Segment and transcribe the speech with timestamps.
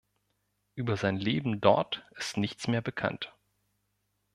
[0.73, 3.35] Über sein Leben dort ist nichts mehr bekannt.